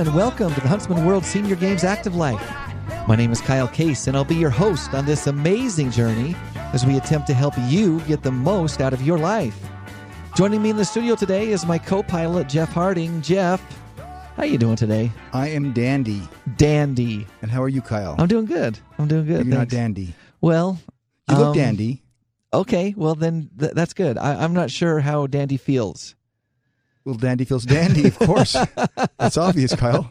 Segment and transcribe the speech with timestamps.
[0.00, 2.40] and welcome to the Huntsman World Senior Games Active Life.
[3.06, 6.34] My name is Kyle Case, and I'll be your host on this amazing journey
[6.72, 9.60] as we attempt to help you get the most out of your life.
[10.34, 13.20] Joining me in the studio today is my co-pilot Jeff Harding.
[13.20, 13.60] Jeff,
[13.98, 15.12] how are you doing today?
[15.34, 16.22] I am dandy.
[16.56, 17.26] Dandy.
[17.42, 18.14] And how are you, Kyle?
[18.18, 18.78] I'm doing good.
[18.98, 19.44] I'm doing good.
[19.44, 19.72] You're thanks.
[19.74, 20.14] not dandy.
[20.40, 20.78] Well,
[21.28, 22.02] You look um, dandy.
[22.54, 24.16] Okay, well then th- that's good.
[24.16, 26.14] I- I'm not sure how Dandy feels.
[27.04, 28.56] Well, dandy feels dandy, of course.
[29.18, 30.10] That's obvious, Kyle.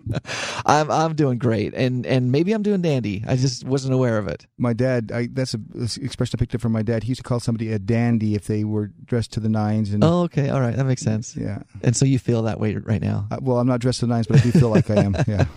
[0.66, 3.24] I'm I'm doing great, and and maybe I'm doing dandy.
[3.26, 4.46] I just wasn't aware of it.
[4.58, 5.64] My dad, I, that's an
[6.02, 7.04] expression I picked up from my dad.
[7.04, 9.92] He used to call somebody a dandy if they were dressed to the nines.
[9.92, 11.34] And Oh, okay, all right, that makes sense.
[11.36, 11.62] yeah.
[11.82, 13.26] And so you feel that way right now.
[13.30, 15.16] Uh, well, I'm not dressed to the nines, but I do feel like I am.
[15.26, 15.46] Yeah.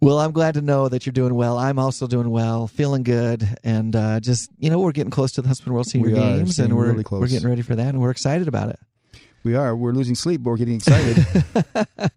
[0.00, 1.56] Well, I'm glad to know that you're doing well.
[1.56, 5.42] I'm also doing well, feeling good, and uh, just you know we're getting close to
[5.42, 8.00] the Huntsman World Senior We Games, and we're really we're getting ready for that, and
[8.00, 8.80] we're excited about it.
[9.44, 9.74] We are.
[9.76, 11.26] We're losing sleep, but we're getting excited.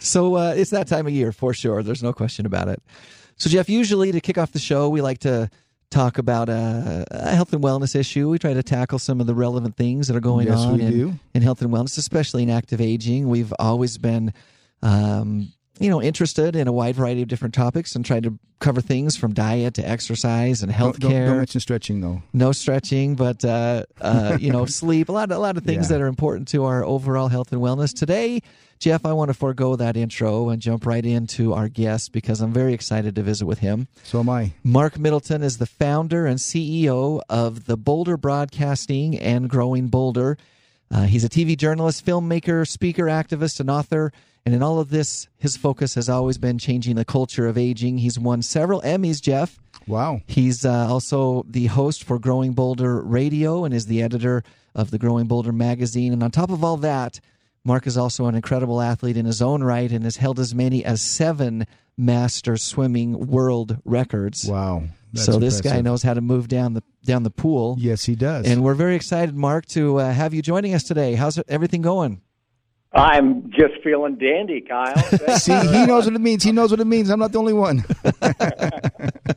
[0.00, 1.82] So uh, it's that time of year for sure.
[1.82, 2.82] There's no question about it.
[3.36, 5.48] So Jeff, usually to kick off the show, we like to
[5.90, 8.28] talk about a, a health and wellness issue.
[8.28, 11.20] We try to tackle some of the relevant things that are going Yes, on in,
[11.32, 13.28] in health and wellness, especially in active aging.
[13.28, 14.32] We've always been,
[14.82, 18.80] um, you know, interested in a wide variety of different topics and tried to cover
[18.80, 22.22] things from diet to exercise and don't, don't, healthcare don't mention stretching, though.
[22.32, 25.08] no stretching, but uh, uh, you know, sleep.
[25.08, 25.96] A lot, a lot of things Yeah.
[25.98, 27.92] that are important to our overall health and wellness.
[27.92, 28.40] Today,
[28.78, 32.52] Jeff, I want to forego that intro and jump right into our guest because I'm
[32.52, 33.88] very excited to visit with him.
[34.04, 34.52] So am I.
[34.62, 40.38] Mark Middleton is the founder and CEO of the Bolder Broadcasting and Growing Bolder.
[40.94, 44.12] Uh, he's a TV journalist, filmmaker, speaker, activist, and author.
[44.46, 47.98] And in all of this, his focus has always been changing the culture of aging.
[47.98, 49.58] He's won several Emmys, Jeff.
[49.88, 50.20] Wow.
[50.28, 54.44] He's uh, also the host for Growing Bolder Radio and is the editor
[54.76, 56.12] of the Growing Bolder magazine.
[56.12, 57.18] And on top of all that,
[57.64, 60.84] Mark is also an incredible athlete in his own right and has held as many
[60.84, 61.66] as seven
[61.96, 64.46] master swimming world records.
[64.46, 64.84] Wow.
[65.12, 67.76] That's so this guy knows how to move down the down the pool.
[67.78, 68.46] Yes, he does.
[68.46, 71.14] And we're very excited, Mark, to uh, have you joining us today.
[71.14, 72.20] How's everything going?
[72.94, 74.96] I'm just feeling dandy, Kyle.
[75.38, 76.44] See, he knows what it means.
[76.44, 77.10] He knows what it means.
[77.10, 77.84] I'm not the only one.
[78.04, 78.12] no,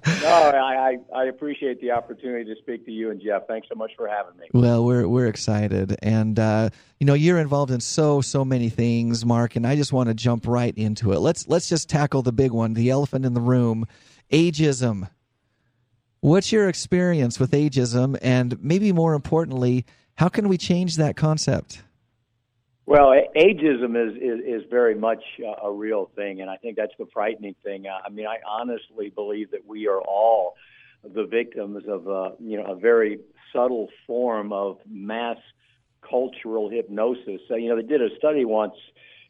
[0.05, 3.47] I, I, I appreciate the opportunity to speak to you and Jeff.
[3.47, 4.45] Thanks so much for having me.
[4.53, 6.69] Well, we're we're excited, and uh,
[6.99, 9.55] you know you're involved in so so many things, Mark.
[9.55, 11.19] And I just want to jump right into it.
[11.19, 13.87] Let's let's just tackle the big one, the elephant in the room,
[14.31, 15.09] ageism.
[16.21, 19.85] What's your experience with ageism, and maybe more importantly,
[20.15, 21.83] how can we change that concept?
[22.87, 25.21] Well, ageism is, is, is very much
[25.61, 27.85] a real thing, and I think that's the frightening thing.
[27.87, 30.55] I mean, I honestly believe that we are all
[31.03, 33.19] the victims of a, you know, a very
[33.53, 35.37] subtle form of mass
[36.01, 37.41] cultural hypnosis.
[37.47, 38.75] So, you know, they did a study once,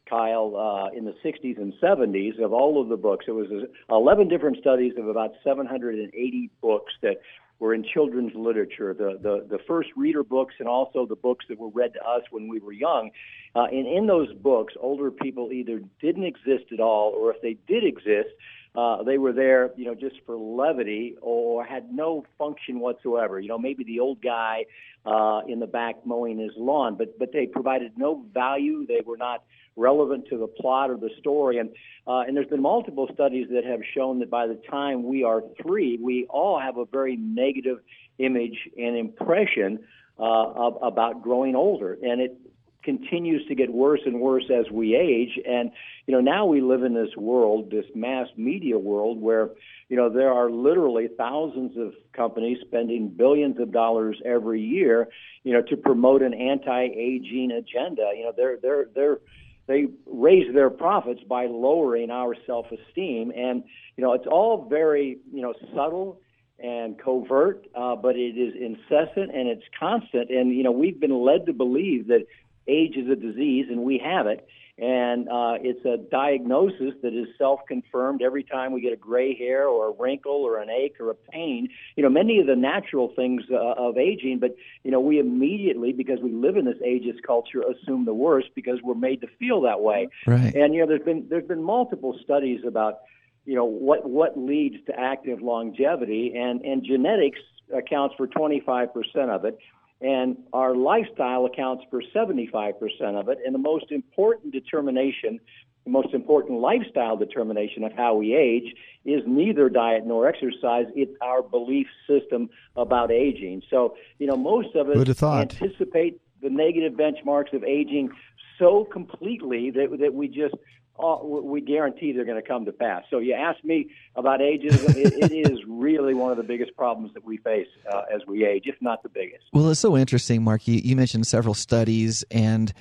[0.09, 3.25] Kyle, uh, in the 60s and 70s of all of the books.
[3.27, 7.21] It was uh, 11 different studies of about 780 books that
[7.59, 11.57] were in children's literature, the, the, the first reader books and also the books that
[11.57, 13.09] were read to us when we were young.
[13.55, 17.57] Uh, and in those books, older people either didn't exist at all, or if they
[17.67, 18.29] did exist,
[18.75, 23.39] uh, they were there, you know, just for levity or had no function whatsoever.
[23.39, 24.65] You know, maybe the old guy
[25.03, 28.85] uh, in the back mowing his lawn, but but they provided no value.
[28.85, 29.43] They were not
[29.77, 31.57] relevant to the plot or the story.
[31.59, 31.69] And
[32.05, 35.41] uh, and there's been multiple studies that have shown that by the time we are
[35.61, 37.79] three, we all have a very negative
[38.17, 39.79] image and impression
[40.19, 42.37] uh, of, about growing older, and it
[42.83, 45.37] continues to get worse and worse as we age.
[45.45, 45.71] And,
[46.05, 49.49] you know, now we live in this world, this mass media world where,
[49.89, 55.09] you know, there are literally thousands of companies spending billions of dollars every year,
[55.43, 58.11] you know, to promote an anti-aging agenda.
[58.15, 59.19] You know, they're, they're, they're,
[59.67, 63.31] they raise their profits by lowering our self-esteem.
[63.35, 63.63] And,
[63.95, 66.21] you know, it's all very, you know, subtle
[66.59, 70.31] and covert, uh, but it is incessant and it's constant.
[70.31, 72.25] And, you know, we've been led to believe that
[72.67, 74.47] age is a disease, and we have it.
[74.79, 79.67] And uh, it's a diagnosis that is self-confirmed every time we get a gray hair
[79.67, 81.69] or a wrinkle or an ache or a pain.
[81.95, 85.93] You know, many of the natural things uh, of aging, but you know, we immediately,
[85.93, 89.61] because we live in this ageist culture, assume the worst because we're made to feel
[89.61, 90.09] that way.
[90.27, 90.53] Right.
[90.53, 92.99] And you know, there's been there's been multiple studies about
[93.45, 97.39] you know what what leads to active longevity, and and genetics
[97.75, 98.89] accounts for 25%
[99.29, 99.57] of it
[100.01, 102.73] and our lifestyle accounts for 75%
[103.19, 103.39] of it.
[103.45, 105.39] And the most important determination,
[105.85, 110.85] the most important lifestyle determination of how we age is neither diet nor exercise.
[110.95, 113.63] It's our belief system about aging.
[113.69, 115.61] So, you know, most of us Who'd have thought?
[115.61, 118.11] anticipate the negative benchmarks of aging
[118.59, 120.55] so completely that, that we just
[120.97, 123.03] all, we guarantee they're going to come to pass.
[123.09, 127.13] So you ask me about ageism, it, it is really one of the biggest problems
[127.13, 129.45] that we face uh, as we age, if not the biggest.
[129.53, 130.67] Well, it's so interesting, Mark.
[130.67, 132.73] You, you mentioned several studies and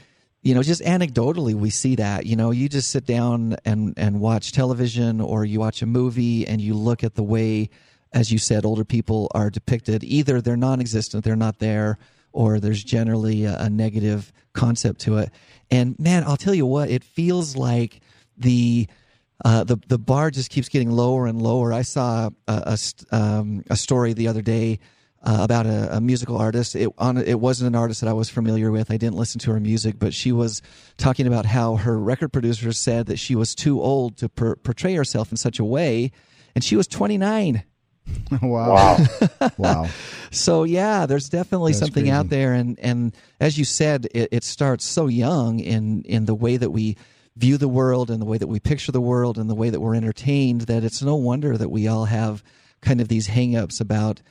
[0.42, 4.20] you know just anecdotally we see that you know you just sit down and and
[4.20, 7.68] watch television or you watch a movie and you look at the way
[8.12, 11.98] as you said older people are depicted either they're non-existent they're not there
[12.36, 15.30] or there's generally a, a negative concept to it
[15.70, 18.00] and man i'll tell you what it feels like
[18.36, 18.86] the
[19.44, 21.72] uh, the the bar just keeps getting lower and lower.
[21.72, 22.76] I saw a
[23.10, 24.78] a, um, a story the other day
[25.22, 26.74] uh, about a, a, musical artist.
[26.74, 28.90] It on it wasn't an artist that I was familiar with.
[28.90, 30.62] I didn't listen to her music, but she was
[30.96, 34.94] talking about how her record producer said that she was too old to per- portray
[34.94, 36.12] herself in such a way,
[36.54, 37.62] and she was 29.
[38.42, 38.96] wow.
[39.40, 39.50] Wow.
[39.58, 39.88] wow.
[40.30, 42.12] So yeah, there's definitely That's something crazy.
[42.12, 46.34] out there and and as you said, it, it starts so young in in the
[46.34, 46.96] way that we
[47.36, 49.80] view the world and the way that we picture the world and the way that
[49.80, 52.42] we're entertained that it's no wonder that we all have
[52.80, 54.22] kind of these hangups about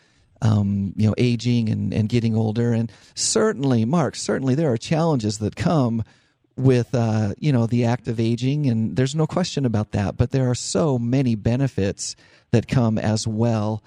[0.41, 5.37] um, you know aging and, and getting older and certainly mark certainly there are challenges
[5.37, 6.03] that come
[6.57, 10.31] with uh, you know the act of aging and there's no question about that but
[10.31, 12.15] there are so many benefits
[12.55, 13.83] that come as well.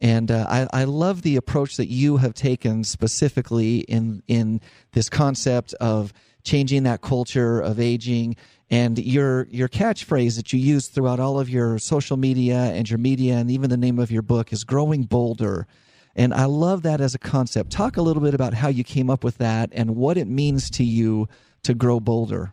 [0.00, 4.60] And uh, I, I love the approach that you have taken specifically in in
[4.92, 8.36] this concept of changing that culture of aging
[8.70, 12.98] and your your catchphrase that you use throughout all of your social media and your
[12.98, 15.66] media and even the name of your book is growing bolder.
[16.14, 17.70] And i love that as a concept.
[17.70, 20.68] Talk a little bit about how you came up with that and what it means
[20.70, 21.28] to you
[21.62, 22.52] to grow bolder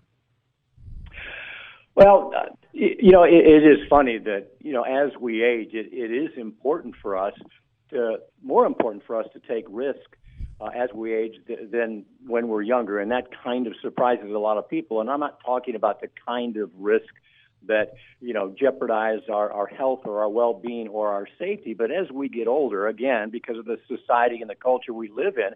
[1.95, 5.87] well uh, you know it, it is funny that you know as we age it,
[5.91, 7.33] it is important for us
[7.89, 10.15] to more important for us to take risk
[10.61, 14.37] uh, as we age th- than when we're younger, and that kind of surprises a
[14.37, 15.01] lot of people.
[15.01, 17.13] And I'm not talking about the kind of risk
[17.67, 21.73] that you know jeopardize our, our health or our well-being or our safety.
[21.73, 25.37] But as we get older, again, because of the society and the culture we live
[25.37, 25.51] in,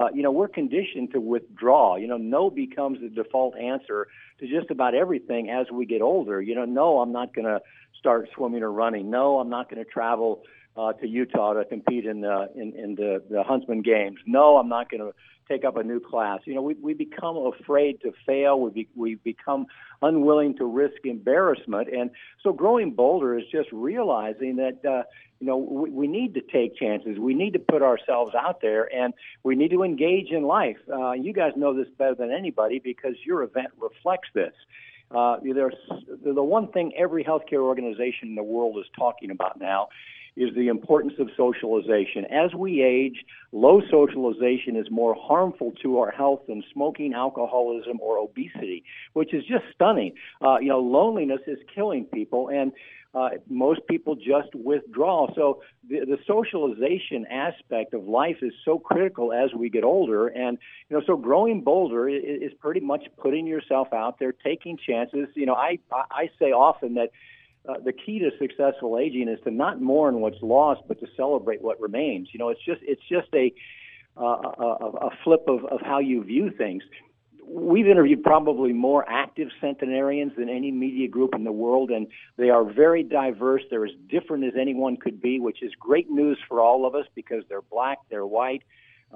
[0.00, 1.96] uh, you know we're conditioned to withdraw.
[1.96, 4.08] You know, no becomes the default answer
[4.40, 6.40] to just about everything as we get older.
[6.40, 7.60] You know, no, I'm not going to
[7.98, 9.10] start swimming or running.
[9.10, 10.42] No, I'm not going to travel
[10.76, 14.18] uh, to Utah to compete in the in, in the, the Huntsman Games.
[14.26, 15.12] No, I'm not going to
[15.48, 16.40] take up a new class.
[16.44, 18.60] You know, we we become afraid to fail.
[18.60, 19.66] We be, we become
[20.00, 22.10] unwilling to risk embarrassment, and
[22.42, 24.84] so growing bolder is just realizing that.
[24.84, 25.02] Uh,
[25.40, 27.18] you know, we, we need to take chances.
[27.18, 29.12] We need to put ourselves out there, and
[29.42, 30.76] we need to engage in life.
[30.88, 34.52] Uh, you guys know this better than anybody because your event reflects this.
[35.10, 35.74] Uh, there's
[36.24, 39.88] the one thing every healthcare organization in the world is talking about now
[40.36, 42.24] is the importance of socialization.
[42.26, 48.18] As we age, low socialization is more harmful to our health than smoking, alcoholism, or
[48.18, 50.14] obesity, which is just stunning.
[50.40, 52.72] Uh, you know, loneliness is killing people, and
[53.14, 55.28] uh, most people just withdraw.
[55.34, 60.56] So the, the socialization aspect of life is so critical as we get older, and
[60.88, 65.28] you know, so growing bolder is, is pretty much putting yourself out there, taking chances.
[65.34, 67.10] You know, I I say often that
[67.68, 71.62] uh, the key to successful aging is to not mourn what's lost, but to celebrate
[71.62, 72.28] what remains.
[72.32, 73.52] You know, it's just it's just a
[74.16, 76.82] uh, a, a flip of, of how you view things.
[77.46, 82.50] We've interviewed probably more active centenarians than any media group in the world, and they
[82.50, 83.62] are very diverse.
[83.70, 87.06] They're as different as anyone could be, which is great news for all of us
[87.14, 88.62] because they're black, they're white,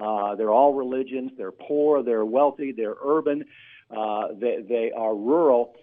[0.01, 3.45] uh, they're all religions, they're poor, they're wealthy, they're urban,
[3.97, 5.75] uh, they, they are rural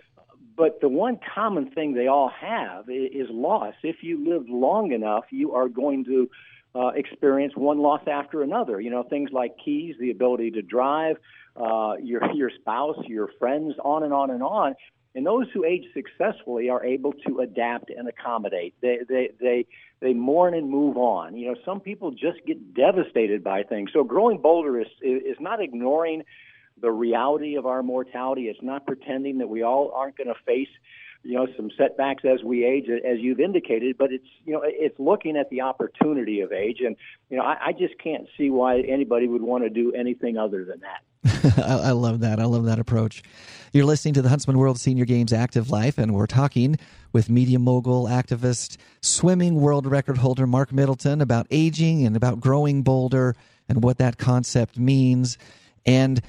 [0.55, 3.73] but the one common thing they all have is loss.
[3.83, 6.29] If you live long enough, you are going to
[6.75, 8.79] uh, experience one loss after another.
[8.79, 11.17] You know, things like keys, the ability to drive,
[11.55, 14.75] uh, your your spouse, your friends, on and on and on.
[15.15, 18.73] And those who age successfully are able to adapt and accommodate.
[18.81, 19.65] They they they
[19.99, 21.35] they mourn and move on.
[21.37, 23.91] You know, some people just get devastated by things.
[23.93, 26.23] So growing bolder is is not ignoring
[26.79, 28.43] the reality of our mortality.
[28.43, 30.69] It's not pretending that we all aren't going to face,
[31.23, 33.97] you know, some setbacks as we age, as you've indicated.
[33.97, 36.95] But it's, you know, it's looking at the opportunity of age, and
[37.29, 40.65] you know, I, I just can't see why anybody would want to do anything other
[40.65, 41.01] than that.
[41.57, 42.39] I love that.
[42.39, 43.23] I love that approach.
[43.71, 46.77] You're listening to the Huntsman World Senior Games Active Life, and we're talking
[47.13, 52.83] with media mogul, activist, swimming world record holder Mark Middleton about aging and about growing
[52.83, 53.35] bolder
[53.69, 55.37] and what that concept means.
[55.85, 56.21] And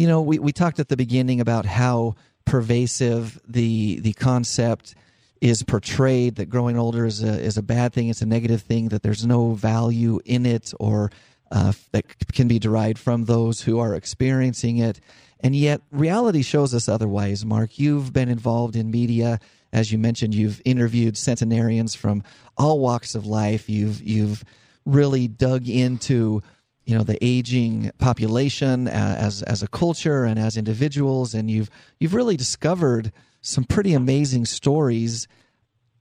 [0.00, 2.14] you know, we, we talked at the beginning about how
[2.46, 4.94] pervasive the the concept
[5.42, 8.88] is portrayed that growing older is a is a bad thing, it's a negative thing,
[8.88, 11.10] that there's no value in it or
[11.52, 15.00] uh, that can be derived from those who are experiencing it.
[15.40, 17.78] And yet, reality shows us otherwise, Mark.
[17.78, 19.38] You've been involved in media.
[19.70, 22.22] As you mentioned, you've interviewed centenarians from
[22.56, 23.68] all walks of life.
[23.68, 24.44] You've, you've
[24.86, 26.42] really dug into
[26.90, 31.70] you know the aging population as as a culture and as individuals and you've
[32.00, 35.28] you've really discovered some pretty amazing stories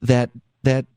[0.01, 0.31] that
[0.63, 0.87] that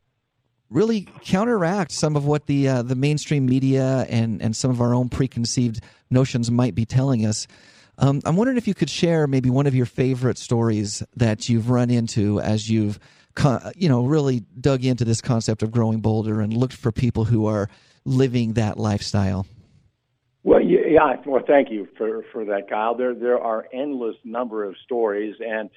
[0.71, 4.95] really counteract some of what the uh, the mainstream media and and some of our
[4.95, 7.45] own preconceived notions might be telling us.
[7.99, 11.69] Um, I'm wondering if you could share maybe one of your favorite stories that you've
[11.69, 12.97] run into as you've
[13.75, 17.45] you know really dug into this concept of growing bolder and looked for people who
[17.45, 17.69] are
[18.05, 19.45] living that lifestyle.
[20.43, 21.15] Well, yeah.
[21.25, 22.95] Well, thank you for for that, Kyle.
[22.95, 25.69] There there are endless number of stories, and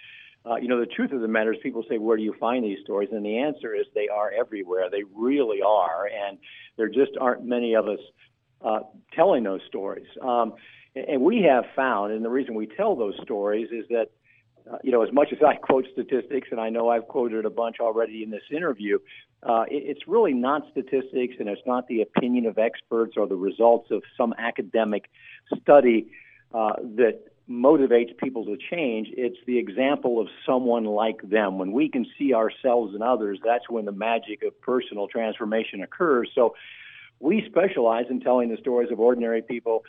[0.45, 2.65] uh, you know the truth of the matter is, people say, "Where do you find
[2.65, 4.91] these stories?" And the answer is, they are everywhere.
[4.91, 6.39] They really are, and
[6.77, 8.01] there just aren't many of us
[8.61, 8.81] uh,
[9.15, 10.07] telling those stories.
[10.21, 10.55] Um,
[10.97, 14.07] and we have found, and the reason we tell those stories is that
[14.71, 17.51] uh, you know, as much as I quote statistics, and I know I've quoted a
[17.51, 18.99] bunch already in this interview,
[19.43, 23.37] uh, it, it's really not statistics and it's not the opinion of experts or the
[23.37, 25.11] results of some academic
[25.61, 26.09] study
[26.55, 29.09] uh, that motivates people to change.
[29.13, 31.59] It's the example of someone like them.
[31.59, 36.31] When we can see ourselves and others, that's when the magic of personal transformation occurs.
[36.35, 36.57] So
[37.21, 39.85] we specialize in telling the stories of ordinary people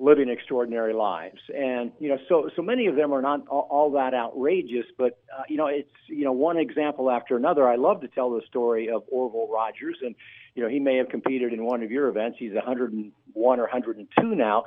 [0.00, 1.40] living extraordinary lives.
[1.54, 5.18] And you know, so so many of them are not all, all that outrageous, but
[5.36, 7.68] uh, you know, it's you know one example after another.
[7.68, 10.14] I love to tell the story of Orville Rogers, and
[10.54, 12.38] you know, he may have competed in one of your events.
[12.38, 14.64] He's 101 or 102 now,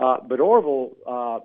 [0.00, 0.96] uh, but Orville.
[1.06, 1.38] Uh,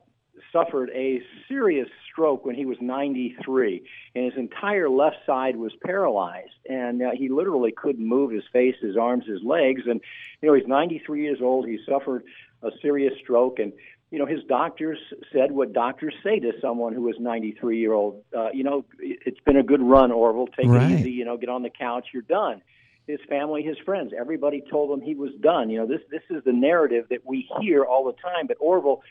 [0.51, 3.83] suffered a serious stroke when he was 93,
[4.15, 8.75] and his entire left side was paralyzed, and uh, he literally couldn't move his face,
[8.81, 9.81] his arms, his legs.
[9.87, 9.99] And
[10.41, 11.67] you know, he's 93 years old.
[11.67, 12.23] He suffered
[12.63, 13.59] a serious stroke.
[13.59, 13.73] And
[14.11, 14.99] you know his doctors
[15.33, 19.39] said what doctors say to someone who is 93 year old uh, you know it's
[19.41, 20.91] been a good run orville take right.
[20.91, 22.61] it easy you know get on the couch you're done.
[23.05, 25.69] His family his friends everybody told him he was done.
[25.69, 29.01] You know this this is the narrative that we hear all the time but orville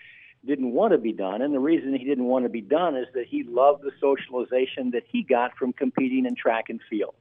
[0.47, 1.43] didn't want to be done.
[1.43, 4.93] And the reason he didn't want to be done is that he loved the socialization
[4.93, 7.15] that he got from competing in track and field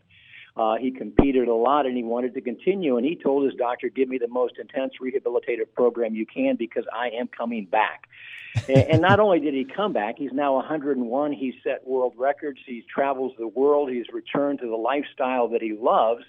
[0.58, 2.98] uh, he competed a lot and he wanted to continue.
[2.98, 6.86] And he told his doctor, "Give me the most intense rehabilitative program you can because
[6.94, 8.08] I am coming back."
[8.70, 11.34] and, and not only did he come back, he's now 101.
[11.34, 12.60] He's set world records.
[12.66, 13.90] He travels the world.
[13.90, 16.24] He's returned to the lifestyle that he loves.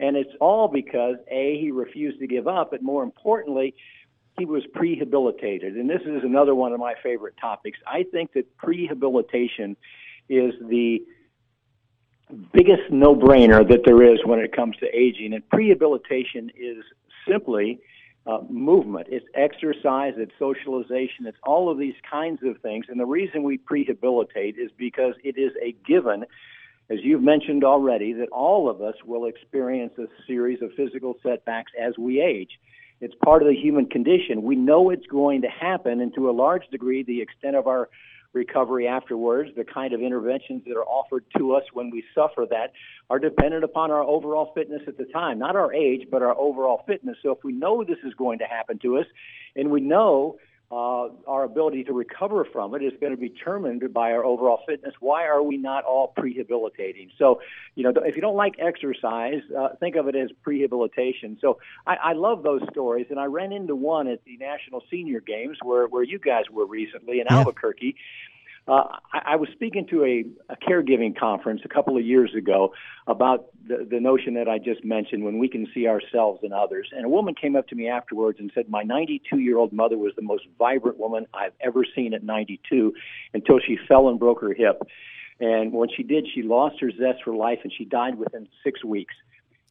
[0.00, 3.74] And it's all because A, he refused to give up, but more importantly,
[4.38, 5.78] he was prehabilitated.
[5.78, 7.78] And this is another one of my favorite topics.
[7.86, 9.76] I think that prehabilitation
[10.28, 11.02] is the
[12.52, 15.32] biggest no-brainer that there is when it comes to aging.
[15.34, 16.84] And prehabilitation is
[17.28, 17.80] simply
[18.26, 19.08] uh, movement.
[19.10, 20.14] It's exercise.
[20.16, 21.26] It's socialization.
[21.26, 22.86] It's all of these kinds of things.
[22.88, 26.24] And the reason we prehabilitate is because it is a given,
[26.90, 31.72] as you've mentioned already, that all of us will experience a series of physical setbacks
[31.80, 32.58] as we age.
[33.00, 34.42] It's part of the human condition.
[34.42, 37.88] We know it's going to happen, and to a large degree, the extent of our
[38.32, 42.72] recovery afterwards, the kind of interventions that are offered to us when we suffer that
[43.10, 46.84] are dependent upon our overall fitness at the time, not our age, but our overall
[46.86, 47.16] fitness.
[47.22, 49.06] So if we know this is going to happen to us
[49.56, 50.36] and we know
[50.70, 54.60] uh, our ability to recover from it is going to be determined by our overall
[54.66, 54.94] fitness.
[55.00, 57.08] Why are we not all prehabilitating?
[57.16, 57.40] So,
[57.74, 61.40] you know, if you don't like exercise, uh, think of it as prehabilitation.
[61.40, 65.20] So, I, I love those stories, and I ran into one at the National Senior
[65.20, 67.38] Games where where you guys were recently in yeah.
[67.38, 67.96] Albuquerque.
[68.68, 72.74] Uh, I, I was speaking to a, a caregiving conference a couple of years ago
[73.06, 76.90] about the, the notion that I just mentioned when we can see ourselves in others.
[76.94, 79.96] And a woman came up to me afterwards and said, My 92 year old mother
[79.96, 82.92] was the most vibrant woman I've ever seen at 92
[83.32, 84.82] until she fell and broke her hip.
[85.40, 88.84] And when she did, she lost her zest for life and she died within six
[88.84, 89.14] weeks.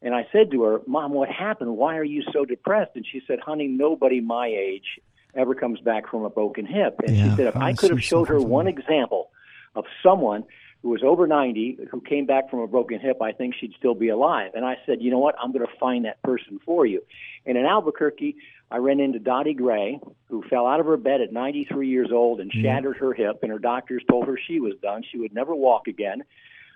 [0.02, 1.76] And I said to her, Mom, what happened?
[1.76, 2.92] Why are you so depressed?
[2.96, 5.00] And she said, Honey, nobody my age
[5.36, 7.00] ever comes back from a broken hip.
[7.06, 9.30] And yeah, she said, if I could have showed her one example
[9.76, 10.44] of someone
[10.82, 13.96] who was over 90 who came back from a broken hip, I think she'd still
[13.96, 14.52] be alive.
[14.54, 15.36] And I said, you know what?
[15.42, 17.04] I'm going to find that person for you.
[17.46, 18.36] And in Albuquerque,
[18.70, 22.42] I ran into Dottie Gray, who fell out of her bed at 93 years old
[22.42, 25.04] and shattered her hip, and her doctors told her she was done.
[25.10, 26.24] She would never walk again.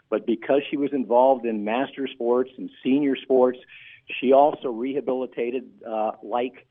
[0.10, 3.60] But because she was involved in master sports and senior sports,
[4.20, 6.66] she also rehabilitated uh, like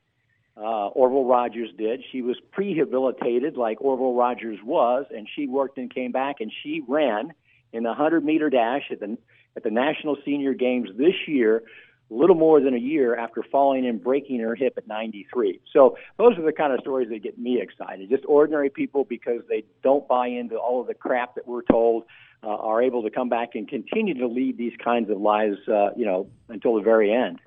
[0.57, 2.03] uh, Orville Rogers did.
[2.11, 6.81] She was prehabilitated like Orville Rogers was, and she worked and came back, and she
[6.87, 7.33] ran
[7.73, 9.17] in the 100 meter dash at the
[9.55, 11.63] at the National Senior Games this year
[12.11, 15.61] little more than a year after falling and breaking her hip at 93.
[15.71, 18.09] So those are the kind of stories that get me excited.
[18.09, 22.03] Just ordinary people because they don't buy into all of the crap that we're told
[22.43, 25.91] uh, are able to come back and continue to lead these kinds of lives, uh,
[25.95, 27.39] you know, until the very end.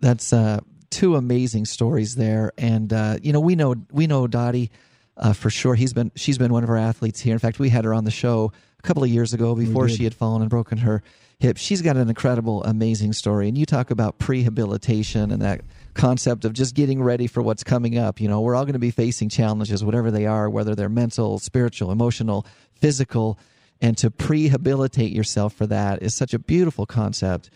[0.00, 4.70] That's uh, two amazing stories there, and uh, you know we know we know Dottie
[5.16, 5.74] uh, for sure.
[5.74, 7.32] He's been she's been one of our athletes here.
[7.32, 10.04] In fact, we had her on the show a couple of years ago before she
[10.04, 11.02] had fallen and broken her
[11.40, 11.56] hip.
[11.56, 13.48] She's got an incredible, amazing story.
[13.48, 15.60] And you talk about prehabilitation and that
[15.94, 18.20] concept of just getting ready for what's coming up.
[18.20, 21.38] You know, we're all going to be facing challenges, whatever they are, whether they're mental,
[21.38, 23.38] spiritual, emotional, physical.
[23.80, 27.50] And to prehabilitate yourself for that is such a beautiful concept.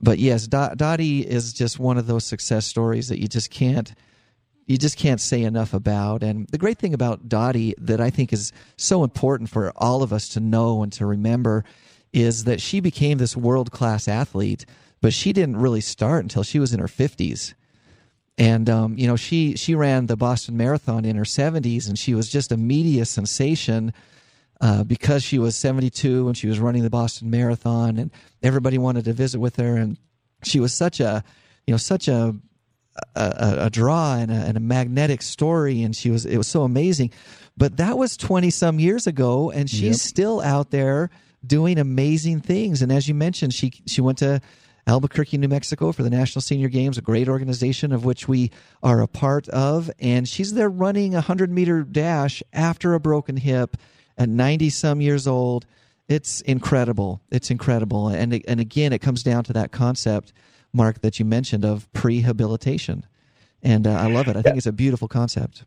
[0.00, 3.94] But yes, Dottie is just one of those success stories that you just can't
[4.66, 6.22] you just can't say enough about.
[6.24, 10.12] And the great thing about Dottie that I think is so important for all of
[10.12, 11.64] us to know and to remember
[12.12, 14.66] is that she became this world class athlete,
[15.00, 17.54] but she didn't really start until she was in her 50s.
[18.38, 22.14] And um, you know, she she ran the Boston Marathon in her 70s, and she
[22.14, 23.94] was just a media sensation
[24.60, 28.10] uh, because she was 72 and she was running the Boston Marathon, and
[28.42, 29.98] everybody wanted to visit with her, and
[30.42, 31.22] she was such a
[31.66, 32.34] you know such a
[33.14, 36.62] a, a draw and a, and a, magnetic story, and she was it was so
[36.62, 37.10] amazing.
[37.56, 39.96] But that was twenty some years ago, and she's yep.
[39.96, 41.10] still out there
[41.46, 42.82] doing amazing things.
[42.82, 44.40] And as you mentioned, she she went to
[44.86, 49.00] Albuquerque, New Mexico for the National Senior Games, a great organization of which we are
[49.00, 49.90] a part of.
[49.98, 53.76] And she's there running a 100 meter dash after a broken hip
[54.18, 55.66] at 90 some years old.
[56.08, 57.20] It's incredible.
[57.30, 58.08] It's incredible.
[58.08, 60.32] And, and again, it comes down to that concept
[60.76, 63.02] Mark, that you mentioned of prehabilitation.
[63.62, 64.36] And uh, I love it.
[64.36, 65.64] I think it's a beautiful concept.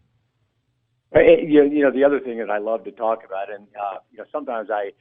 [1.15, 4.25] You know, the other thing that I love to talk about, and uh, you know,
[4.31, 4.91] sometimes I,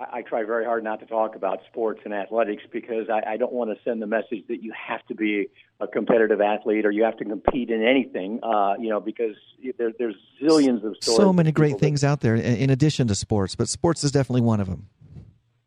[0.00, 3.52] I try very hard not to talk about sports and athletics because I, I don't
[3.52, 7.04] want to send the message that you have to be a competitive athlete or you
[7.04, 8.40] have to compete in anything.
[8.42, 9.36] Uh, you know, because
[9.76, 11.16] there, there's zillions of stories.
[11.16, 14.40] So many great things that, out there in addition to sports, but sports is definitely
[14.40, 14.88] one of them.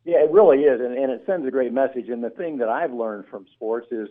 [0.04, 2.08] Yeah, it really is, and, and it sends a great message.
[2.08, 4.08] And the thing that I've learned from sports is,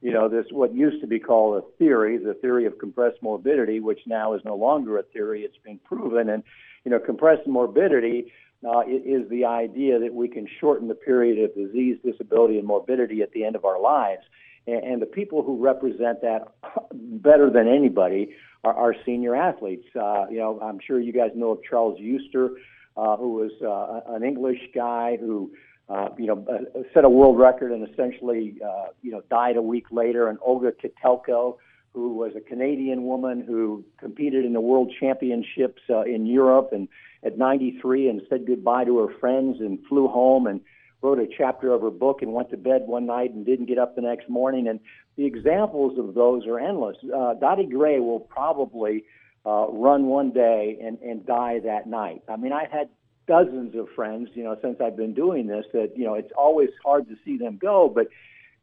[0.00, 3.80] you know, this what used to be called a theory, the theory of compressed morbidity,
[3.80, 6.30] which now is no longer a theory; it's been proven.
[6.30, 6.44] And
[6.84, 8.32] you know, compressed morbidity
[8.66, 13.22] uh, is the idea that we can shorten the period of disease, disability, and morbidity
[13.22, 14.22] at the end of our lives.
[14.66, 16.48] And, and the people who represent that
[16.92, 19.86] better than anybody are our senior athletes.
[19.94, 22.56] Uh, you know, I'm sure you guys know of Charles Eugster
[22.96, 25.52] uh, who was uh, an English guy who,
[25.88, 29.62] uh, you know, uh, set a world record and essentially, uh, you know, died a
[29.62, 30.28] week later.
[30.28, 31.56] And Olga Kotelko,
[31.94, 36.88] who was a Canadian woman who competed in the World Championships uh, in Europe and
[37.24, 40.60] at 93 and said goodbye to her friends and flew home and
[41.00, 43.78] wrote a chapter of her book and went to bed one night and didn't get
[43.78, 44.66] up the next morning.
[44.68, 44.80] And
[45.16, 46.96] the examples of those are endless.
[47.04, 49.04] Uh, Dottie Gray will probably
[49.46, 52.22] uh, run one day and, and die that night.
[52.28, 52.88] I mean, I've had
[53.26, 56.70] dozens of friends, you know, since I've been doing this that, you know, it's always
[56.84, 58.08] hard to see them go, but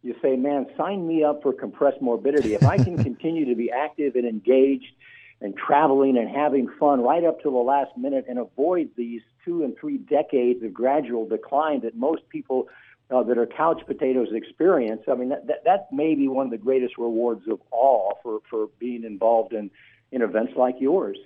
[0.04, 2.54] you say, man, sign me up for compressed morbidity.
[2.54, 4.94] If I can continue to be active and engaged
[5.42, 9.64] and traveling and having fun right up to the last minute and avoid these two
[9.64, 12.68] and three decades of gradual decline that most people
[13.10, 16.52] uh, that are couch potatoes experience, I mean, that, that, that may be one of
[16.52, 19.70] the greatest rewards of all for, for being involved in
[20.12, 21.18] in events like yours.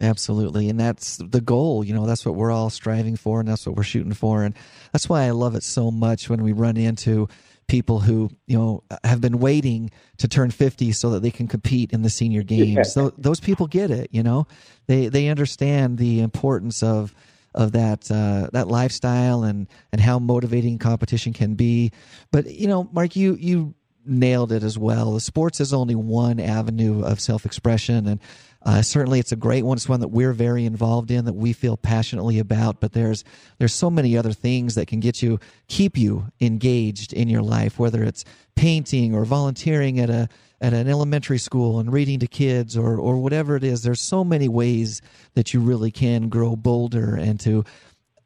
[0.00, 0.68] Absolutely.
[0.68, 1.84] And that's the goal.
[1.84, 4.42] You know, that's what we're all striving for and that's what we're shooting for.
[4.42, 4.54] And
[4.92, 7.28] that's why I love it so much when we run into
[7.66, 11.92] people who, you know, have been waiting to turn 50 so that they can compete
[11.92, 12.76] in the senior games.
[12.76, 12.82] Yeah.
[12.82, 14.46] So those people get it, you know.
[14.86, 17.14] They they understand the importance of
[17.54, 21.92] of that uh, that lifestyle and and how motivating competition can be.
[22.30, 23.74] But you know, Mark, you you
[24.06, 25.12] nailed it as well.
[25.12, 28.20] The sports is only one avenue of self expression, and
[28.64, 29.76] uh, certainly it's a great one.
[29.76, 32.80] It's one that we're very involved in, that we feel passionately about.
[32.80, 33.22] But there's
[33.58, 37.78] there's so many other things that can get you, keep you engaged in your life,
[37.78, 38.24] whether it's
[38.56, 40.28] painting or volunteering at a
[40.60, 43.82] at an elementary school and reading to kids or or whatever it is.
[43.82, 45.02] There's so many ways
[45.34, 47.64] that you really can grow bolder and to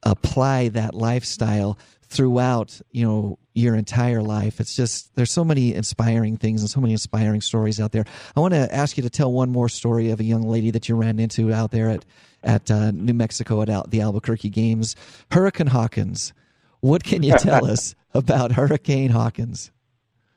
[0.05, 1.77] apply that lifestyle
[2.09, 4.61] throughout you know your entire life.
[4.61, 8.05] It's just there's so many inspiring things and so many inspiring stories out there.
[8.37, 10.88] I want to ask you to tell one more story of a young lady that
[10.88, 12.05] you ran into out there at
[12.42, 14.97] at uh, new mexico at the albuquerque games.
[15.31, 16.33] Hurricane hawkins.
[16.81, 19.71] What can you tell us about hurricane hawkins?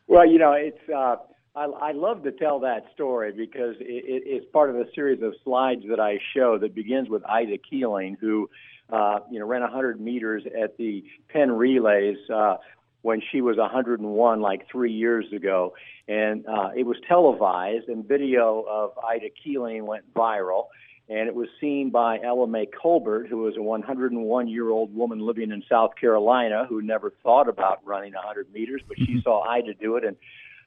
[0.08, 1.18] Well you know it's uh
[1.54, 5.22] I, I love to tell that story because it, it, it's part of a series
[5.22, 8.50] of slides that I show that begins with Ida Keeling, who
[8.92, 12.18] uh, you know, ran 100 meters at the Penn Relays.
[12.34, 12.58] Uh,
[13.02, 15.74] when she was 101 like three years ago.
[16.08, 20.66] And uh, it was televised, and video of Ida Keeling went viral.
[21.10, 25.20] And it was seen by Ella May Colbert, who was a 101 year old woman
[25.20, 29.74] living in South Carolina who never thought about running 100 meters, but she saw Ida
[29.74, 30.16] do it and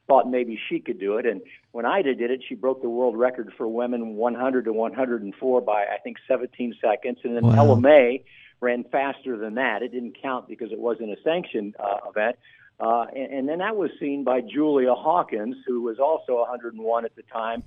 [0.07, 1.25] thought maybe she could do it.
[1.25, 1.41] And
[1.71, 5.85] when Ida did it, she broke the world record for women 100 to 104 by,
[5.85, 7.19] I think, 17 seconds.
[7.23, 7.55] And then Wow.
[7.55, 8.23] Ella May
[8.61, 9.81] ran faster than that.
[9.81, 12.37] It didn't count because it wasn't a sanctioned uh, event.
[12.79, 17.15] Uh, and, and then that was seen by Julia Hawkins, who was also 101 at
[17.15, 17.63] the time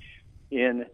[0.50, 0.86] in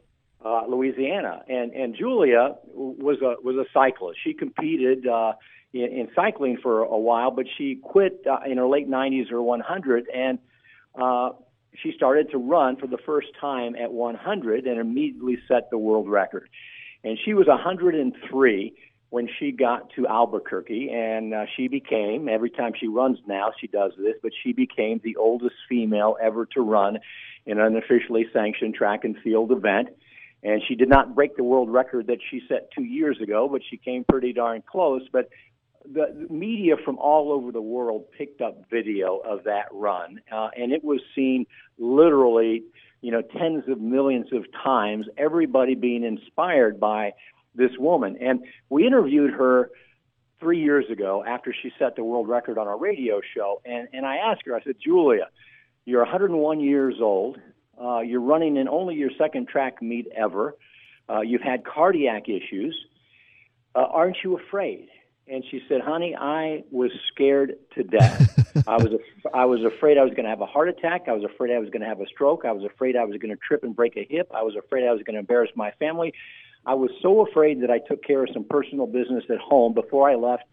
[0.45, 1.43] uh, Louisiana.
[1.49, 4.19] And and Julia was a was a cyclist.
[4.23, 5.33] She competed uh,
[5.73, 9.43] in, in cycling for a while, but she quit uh, in her late 90s or
[9.43, 10.39] 100, and
[11.01, 11.31] uh,
[11.83, 16.09] she started to run for the first time at 100 and immediately set the world
[16.09, 16.49] record.
[17.03, 18.75] And she was 103
[19.11, 23.69] when she got to Albuquerque, and uh, she became, every time she runs now, she
[23.69, 26.99] does this, but she became the oldest female ever to run
[27.47, 29.89] in an officially sanctioned track and field event.
[30.43, 33.63] And she did not break the world record that she set two years ago, but
[33.69, 35.03] she came pretty darn close.
[35.13, 35.29] But
[35.91, 40.73] the, media from all over the world picked up video of that run, uh, and
[40.73, 41.47] it was seen
[41.79, 42.65] literally,
[43.01, 45.07] you know, tens of millions of times.
[45.17, 47.13] Everybody being inspired by
[47.55, 49.71] this woman, and we interviewed her
[50.41, 54.07] three years ago after she set the world record on our radio show, and and
[54.07, 55.29] I asked her, I said, Julia,
[55.85, 57.39] you're 101 years old.
[57.81, 60.57] Uh, you're running in only your second track meet ever.
[61.09, 62.75] Uh, you've had cardiac issues.
[63.75, 64.89] Uh, aren't you afraid?
[65.27, 68.67] And she said, "Honey, I was scared to death.
[68.69, 71.09] I was af- I was afraid I was going to have a heart attack.
[71.09, 72.45] I was afraid I was going to have a stroke.
[72.45, 74.31] I was afraid I was going to trip and break a hip.
[74.35, 76.13] I was afraid I was going to embarrass my family.
[76.67, 80.11] I was so afraid that I took care of some personal business at home before
[80.11, 80.45] I left,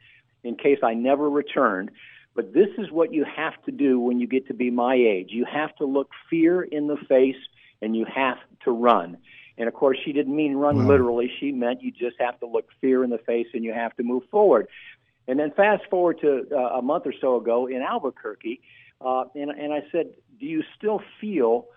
[0.44, 1.92] in case I never returned.
[2.34, 5.32] But this is what you have to do when you get to be my age.
[5.32, 7.36] You have to look fear in the face,
[7.82, 9.18] and you have to run."
[9.58, 10.88] And of course, she didn't mean run Wow.
[10.88, 11.32] literally.
[11.40, 14.04] She meant you just have to look fear in the face and you have to
[14.04, 14.68] move forward.
[15.28, 18.62] And then fast forward to uh, a month or so ago in Albuquerque,
[19.00, 20.08] uh, and, and I said,
[20.40, 21.68] Do you still feel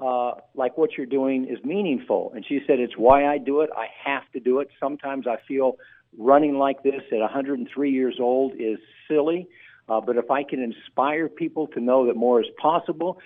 [0.00, 2.32] uh, like what you're doing is meaningful?
[2.34, 3.70] And she said, It's why I do it.
[3.76, 4.68] I have to do it.
[4.80, 5.76] Sometimes I feel
[6.16, 9.48] running like this at 103 years old is silly.
[9.88, 13.18] Uh, but if I can inspire people to know that more is possible,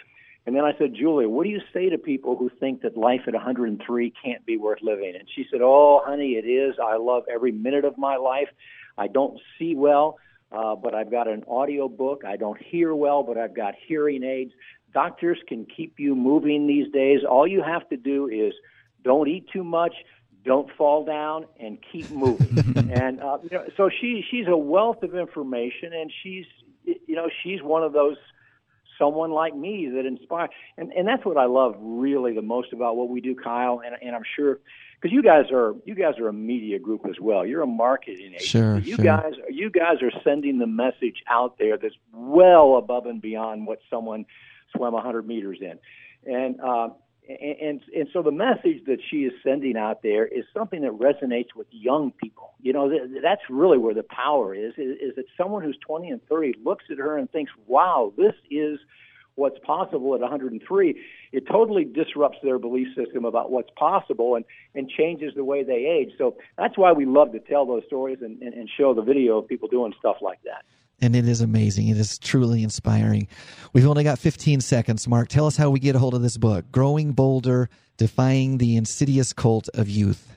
[0.49, 3.21] and then I said, Julia, what do you say to people who think that life
[3.27, 5.13] at 103 can't be worth living?
[5.15, 6.77] And she said, Oh, honey, it is.
[6.83, 8.49] I love every minute of my life.
[8.97, 10.17] I don't see well,
[10.51, 12.23] uh, but I've got an audio book.
[12.27, 14.53] I don't hear well, but I've got hearing aids.
[14.95, 17.21] Doctors can keep you moving these days.
[17.29, 18.55] All you have to do is
[19.05, 19.93] don't eat too much,
[20.47, 22.75] don't fall down, and keep moving.
[22.91, 26.47] and uh, you know, so she she's a wealth of information, and she's
[26.85, 28.17] you know she's one of those
[28.99, 32.97] someone like me that inspire and and that's what I love really the most about
[32.97, 34.59] what we do Kyle and and I'm sure
[35.01, 37.47] because you guys are you guys are a media group as well.
[37.47, 38.47] You're a marketing agency.
[38.47, 39.05] Sure, you sure.
[39.05, 43.79] guys you guys are sending the message out there that's well above and beyond what
[43.89, 44.27] someone
[44.75, 45.79] swam 100 meters in.
[46.25, 46.89] And uh
[47.29, 51.55] and, and so the message that she is sending out there is something that resonates
[51.55, 52.55] with young people.
[52.61, 54.97] You know, th- that's really where the power is, is.
[55.01, 58.79] Is that someone who's 20 and 30 looks at her and thinks, "Wow, this is
[59.35, 61.01] what's possible at 103."
[61.33, 65.85] It totally disrupts their belief system about what's possible and and changes the way they
[65.85, 66.13] age.
[66.17, 69.39] So that's why we love to tell those stories and, and, and show the video
[69.39, 70.65] of people doing stuff like that.
[71.01, 71.89] And it is amazing.
[71.89, 73.29] It is truly inspiring.
[73.73, 75.29] We've only got 15 seconds, Mark.
[75.29, 79.33] Tell us how we get a hold of this book, Growing Bolder Defying the Insidious
[79.33, 80.37] Cult of Youth.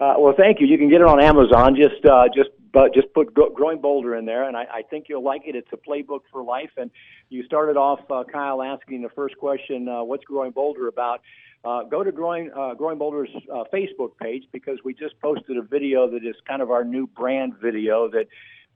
[0.00, 0.66] Uh, well, thank you.
[0.66, 1.76] You can get it on Amazon.
[1.76, 5.24] Just uh, just but just put Growing Bolder in there, and I, I think you'll
[5.24, 5.54] like it.
[5.54, 6.70] It's a playbook for life.
[6.76, 6.90] And
[7.28, 11.20] you started off, uh, Kyle, asking the first question, uh, "What's Growing Bolder about?"
[11.62, 15.62] Uh, go to Growing uh, Growing Bolder's uh, Facebook page because we just posted a
[15.62, 18.26] video that is kind of our new brand video that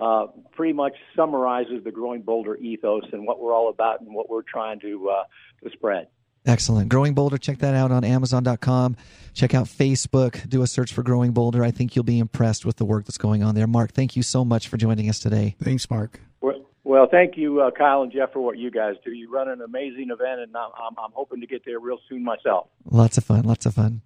[0.01, 4.29] uh, pretty much summarizes the Growing Bolder ethos and what we're all about and what
[4.29, 5.25] we're trying to uh,
[5.63, 6.09] to spread.
[6.47, 6.91] Excellent.
[6.91, 8.97] Growing Bolder, check that out on Amazon.com.
[9.33, 10.47] Check out Facebook.
[10.49, 11.65] Do a search for Growing Bolder.
[11.65, 13.67] I think you'll be impressed with the work that's going on there.
[13.67, 15.57] Mark, thank you so much for joining us today.
[15.63, 16.21] Thanks, Mark.
[16.43, 19.11] Well, well, thank you, uh, Kyle and Jeff, for what you guys do.
[19.11, 22.23] You run an amazing event, and I'm, I'm, I'm hoping to get there real soon
[22.23, 22.67] myself.
[22.91, 23.45] Lots of fun.
[23.45, 24.03] Lots of fun.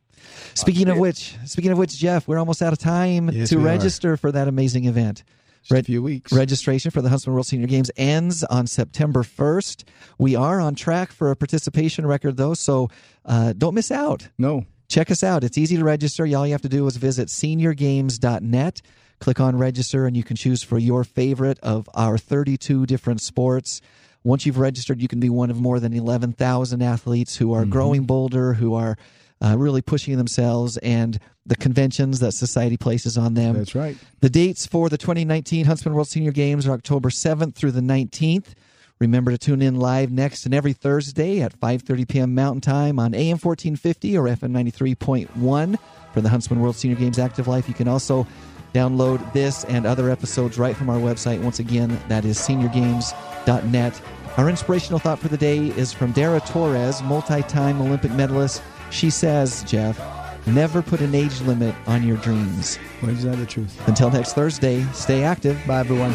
[0.54, 3.62] Speaking of which, speaking of which, Jeff, we're almost out of time Yes, to we
[3.62, 3.66] are.
[3.66, 5.24] register for that amazing event.
[5.68, 6.32] Just a few weeks.
[6.32, 9.84] Registration for the Huntsman World Senior Games ends on September 1st.
[10.18, 12.88] We are on track for a participation record, though, so
[13.26, 14.28] uh, don't miss out.
[14.38, 14.64] no.
[14.88, 15.44] check us out.
[15.44, 16.24] It's easy to register.
[16.24, 18.80] All you have to do is visit seniorgames.net.
[19.20, 23.82] Click on register, and you can choose for your favorite of our 32 different sports.
[24.24, 28.04] Once you've registered, you can be one of more than 11,000 athletes who are growing
[28.04, 28.96] bolder, who are
[29.42, 33.56] uh, really pushing themselves, and the conventions that society places on them.
[33.56, 33.96] That's right.
[34.20, 38.54] The dates for the 2019 Huntsman World Senior Games are October 7th through the 19th.
[39.00, 42.34] Remember to tune in live next and every Thursday at 5:30 p.m.
[42.34, 45.78] Mountain Time on AM 1450 or FM 93.1
[46.12, 47.68] for the Huntsman World Senior Games Active Life.
[47.68, 48.26] You can also
[48.74, 51.40] download this and other episodes right from our website.
[51.40, 54.02] Once again, that is seniorgames.net.
[54.36, 58.62] Our inspirational thought for the day is from Dara Torres, multi-time Olympic medalist.
[58.90, 59.98] She says, Jeff,
[60.46, 62.78] never put an age limit on your dreams.
[63.02, 63.86] Well, is that the truth?
[63.88, 65.60] Until next Thursday, stay active.
[65.66, 66.12] Bye, everyone.